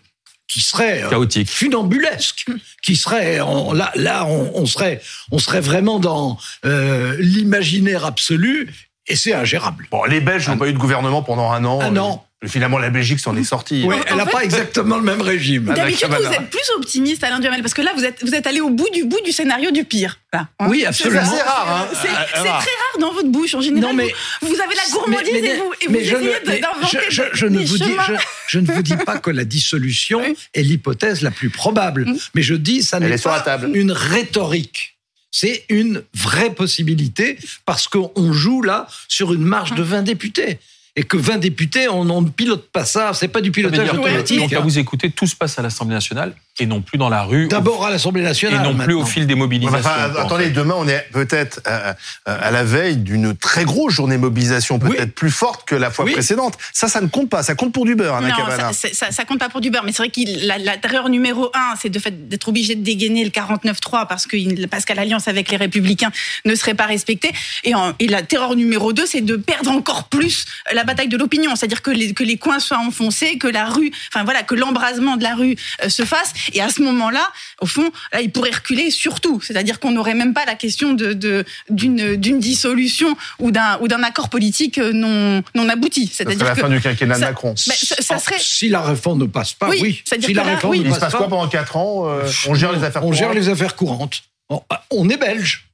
qui 0.47 0.61
serait 0.61 1.03
euh, 1.05 1.09
Chaotique. 1.09 1.49
funambulesque, 1.49 2.47
qui 2.83 2.97
serait 2.97 3.41
on- 3.41 3.73
là 3.73 3.91
là 3.95 4.27
on, 4.27 4.51
on 4.55 4.67
serait 4.67 5.01
on 5.31 5.39
serait 5.39 5.63
vraiment 5.63 5.99
dans 5.99 6.37
euh, 6.67 7.17
l'imaginaire 7.19 8.05
absolu 8.05 8.71
et 9.07 9.17
c'est 9.17 9.33
ingérable. 9.33 9.89
Bon, 9.91 10.05
les 10.05 10.21
Belges 10.21 10.49
n'ont 10.49 10.59
pas 10.59 10.69
eu 10.69 10.73
de 10.75 10.79
gouvernement 10.79 11.23
pendant 11.23 11.51
un 11.51 11.65
an. 11.65 11.81
Un 11.81 11.97
an. 11.97 12.27
Finalement, 12.47 12.79
la 12.79 12.91
Belgique 12.91 13.21
s'en 13.21 13.37
est 13.37 13.45
sortie. 13.45 13.85
Oui, 13.87 13.95
elle 14.07 14.17
n'a 14.17 14.27
pas 14.27 14.43
exactement 14.45 14.97
le 14.97 15.03
même 15.03 15.21
régime. 15.23 15.67
D'habitude, 15.75 16.09
vous 16.09 16.33
êtes 16.33 16.51
plus 16.51 16.71
optimiste, 16.77 17.23
Alain 17.23 17.39
Duhamel, 17.39 17.63
parce 17.63 17.75
que 17.75 17.83
là, 17.83 17.93
vous 17.97 18.05
êtes, 18.05 18.25
vous 18.25 18.35
êtes 18.35 18.47
allé 18.49 18.61
au 18.61 18.71
bout 18.71 18.89
du 18.93 19.05
bout 19.05 19.21
du 19.25 19.31
scénario 19.31 19.71
du 19.71 19.85
pire. 19.85 20.19
là, 20.33 20.49
hein. 20.59 20.67
Oui, 20.69 20.85
absolument. 20.85 21.23
C'est 21.25 21.43
rare, 21.43 21.69
hein. 21.69 21.89
C'est 22.03 22.09
Euh, 22.09 22.13
c'est 22.35 22.41
très 22.41 22.49
rare. 22.49 22.59
rare 22.59 22.99
dans 23.01 23.13
votre 23.13 23.29
bouche. 23.29 23.55
En 23.55 23.61
général, 23.61 23.91
Non, 23.91 23.95
mais- 23.97 24.13
vous, 24.41 24.49
vous 24.49 24.61
avez 24.61 24.75
la 24.75 24.91
gourmandise 24.93 25.31
Mais- 25.33 25.41
mais- 25.41 25.49
et 25.51 25.57
vous, 25.57 25.73
et 25.83 25.87
vous 25.87 25.93
mais 25.93 26.05
je 26.05 26.17
ne- 26.17 26.21
essayez 26.31 26.61
d'inventer 26.61 26.99
je, 27.11 27.15
je- 27.15 27.23
je 27.33 27.47
ne 27.47 27.59
des 27.59 27.65
vous 27.65 27.79
dis, 27.79 27.85
chemins. 27.85 28.03
je, 28.09 28.13
je 28.49 28.59
ne 28.59 28.73
vous 28.73 28.83
dis 28.83 28.97
pas 28.97 29.19
que 29.19 29.31
la 29.31 29.45
dissolution 29.45 30.21
Oui. 30.21 30.37
est 30.55 30.63
l'hypothèse 30.63 31.23
la 31.23 31.31
plus 31.31 31.51
probable, 31.51 32.07
Mm. 32.07 32.17
mais 32.35 32.43
je 32.43 32.55
dis 32.55 32.83
ça 32.83 32.99
n'est 32.99 33.17
pas 33.19 33.45
une 33.73 33.93
rhétorique. 33.93 34.97
C'est 35.31 35.65
une 35.71 36.03
vraie 36.13 36.51
possibilité 36.53 37.39
parce 37.65 37.89
qu'on 37.89 38.33
joue 38.33 38.63
là 38.63 38.87
sur 39.09 39.33
une 39.33 39.45
marge 39.45 39.75
de 39.75 39.83
20 39.83 40.03
députés. 40.03 40.59
Et 40.95 41.05
que 41.05 41.17
20 41.17 41.39
députés, 41.39 41.89
on 41.89 42.03
on 42.11 42.21
ne 42.21 42.29
pilote 42.29 42.69
pas 42.71 42.85
ça, 42.85 43.13
c'est 43.15 43.29
pas 43.29 43.41
du 43.41 43.51
pilotage 43.51 43.91
dire 43.91 43.99
automatique. 43.99 44.39
donc, 44.39 44.53
à 44.53 44.61
vous 44.61 44.79
écouter, 44.79 45.11
tout 45.11 45.27
se 45.27 45.35
passe 45.35 45.59
à 45.59 45.63
l'Assemblée 45.63 45.95
nationale 45.95 46.35
et 46.59 46.67
non 46.67 46.83
plus 46.83 46.99
dans 46.99 47.09
la 47.09 47.23
rue. 47.23 47.49
D'abord 47.49 47.87
à 47.87 47.91
l'Assemblée 47.91 48.21
et 48.21 48.25
nationale. 48.25 48.63
non 48.63 48.77
plus 48.77 48.93
au 48.95 49.07
fil 49.07 49.27
des 49.27 49.35
mobilisations. 49.35 49.79
enfin, 49.79 50.11
quoi, 50.11 50.23
en 50.23 50.27
attendez, 50.27 50.45
fait. 50.45 50.51
demain, 50.51 50.75
on 50.77 50.87
est 50.87 51.07
peut-être 51.13 51.61
euh, 51.67 51.93
euh, 52.29 52.39
à 52.43 52.51
la 52.51 52.63
veille 52.63 52.99
d'une 52.99 53.35
très 53.35 53.65
grosse 53.65 53.95
journée 53.95 54.17
de 54.17 54.21
mobilisation, 54.21 54.79
peut-être 54.79 55.01
Oui. 55.01 55.07
plus 55.07 55.31
forte 55.31 55.67
que 55.67 55.75
la 55.75 55.91
fois 55.91 56.05
Oui. 56.05 56.13
précédente. 56.13 56.59
Ça, 56.75 56.89
ça 56.89 57.01
ne 57.01 57.07
compte 57.07 57.31
pas. 57.31 57.43
Ça 57.43 57.55
compte 57.55 57.73
pour 57.73 57.87
du 57.87 57.95
beurre, 57.95 58.17
Anna 58.17 58.29
Non, 58.29 58.73
ça, 58.73 58.89
ça, 58.93 59.11
ça 59.11 59.25
compte 59.25 59.39
pas 59.39 59.49
pour 59.49 59.63
du 59.63 59.71
beurre, 59.71 59.83
mais 59.85 59.93
c'est 59.93 60.03
vrai 60.03 60.11
que 60.11 60.21
la, 60.47 60.59
la 60.59 60.77
terreur 60.77 61.09
numéro 61.09 61.51
un, 61.55 61.75
c'est 61.81 61.89
de 61.89 61.99
fait 61.99 62.29
d'être 62.29 62.49
obligé 62.49 62.75
de 62.75 62.83
dégainer 62.83 63.25
le 63.25 63.31
49-3 63.31 64.07
parce 64.07 64.27
que 64.27 64.67
parce 64.67 64.85
qu'à 64.85 64.95
l'alliance 64.95 65.29
avec 65.29 65.51
les 65.51 65.57
Républicains 65.57 66.11
ne 66.45 66.55
serait 66.55 66.75
pas 66.75 66.87
respectée. 66.87 67.31
Et, 67.65 67.75
en- 67.75 67.93
et 67.99 68.09
la 68.09 68.23
terreur 68.23 68.57
numéro 68.57 68.93
deux, 68.93 69.07
c'est 69.07 69.21
de 69.23 69.37
perdre 69.37 69.71
encore 69.71 70.05
plus 70.09 70.45
la 70.73 70.85
bataille 70.85 71.09
de 71.09 71.17
l'opinion, 71.17 71.57
c'est-à-dire 71.57 71.81
que 71.83 71.91
les, 71.91 72.13
que 72.13 72.25
les 72.25 72.37
coins 72.37 72.59
soient 72.59 72.79
enfoncés, 72.79 73.39
que 73.39 73.49
la 73.49 73.65
rue, 73.65 73.91
enfin 74.13 74.25
voilà, 74.25 74.43
que 74.43 74.55
l'embrasement 74.55 75.17
de 75.17 75.23
la 75.23 75.35
rue 75.35 75.57
euh, 75.83 75.89
se 75.89 76.05
fasse. 76.05 76.33
Et 76.53 76.61
à 76.61 76.69
ce 76.69 76.83
moment-là, 76.83 77.31
au 77.61 77.67
fond, 77.67 77.91
là, 78.13 78.21
il 78.21 78.31
pourrait 78.31 78.51
reculer 78.51 78.91
surtout, 78.91 79.41
c'est-à-dire 79.41 79.81
qu'on 79.81 79.91
n'aurait 79.93 80.15
même 80.15 80.35
pas 80.35 80.45
la 80.45 80.55
question 80.55 80.93
de 80.95 81.13
de- 81.13 81.45
d'une 81.71 82.17
d'une 82.17 82.39
dissolution 82.41 83.17
ou 83.39 83.51
d'un 83.51 83.79
ou 83.81 83.89
d'un 83.89 84.03
accord 84.03 84.29
politique 84.29 84.79
euh, 84.79 84.93
non 84.93 85.43
non 85.55 85.69
abouti. 85.69 86.11
C'est-à-dire 86.13 86.45
la 86.47 86.55
que 86.55 86.61
fin 86.61 86.69
du 86.69 86.81
quinquennat 86.81 87.15
de 87.17 87.21
ça- 87.21 87.27
Macron. 87.27 87.55
ça, 87.57 87.97
ça 88.01 88.19
serait 88.19 88.37
Si 88.39 88.69
la 88.69 88.81
réforme 88.83 89.21
ne 89.21 89.27
passe 89.27 89.53
pas, 89.53 89.69
Oui, 89.69 90.03
Si 90.05 90.33
que 90.33 90.37
la 90.37 90.45
là, 90.45 90.55
réforme 90.55 90.73
oui. 90.73 90.81
ne 90.81 90.85
Il 90.85 90.89
passe 90.91 90.97
se 90.97 91.01
passe 91.01 91.13
pas, 91.13 91.19
quoi 91.19 91.29
pendant 91.29 91.49
4 91.49 91.77
ans 91.77 92.09
euh, 92.09 92.29
On 92.49 92.55
gère 92.55 92.73
les 92.73 92.85
affaires 92.85 93.05
On 93.05 93.13
gère 93.13 93.29
courantes 93.29 93.35
les 93.35 93.49
affaires 93.49 93.77
courantes. 93.77 94.23
On, 94.49 94.61
on 94.91 95.09
est 95.09 95.17
belge. 95.17 95.69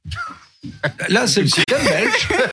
Là, 1.07 1.25
c'est 1.27 1.41
le 1.41 1.47
système 1.47 1.83
belge. 1.83 2.27